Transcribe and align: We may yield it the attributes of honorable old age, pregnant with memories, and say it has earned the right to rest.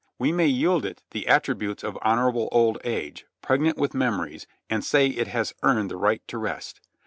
We 0.17 0.31
may 0.31 0.47
yield 0.47 0.83
it 0.83 1.03
the 1.11 1.27
attributes 1.27 1.83
of 1.83 1.95
honorable 2.01 2.49
old 2.51 2.79
age, 2.83 3.27
pregnant 3.43 3.77
with 3.77 3.93
memories, 3.93 4.47
and 4.67 4.83
say 4.83 5.05
it 5.05 5.27
has 5.27 5.53
earned 5.61 5.91
the 5.91 5.95
right 5.97 6.23
to 6.29 6.39
rest. 6.39 6.81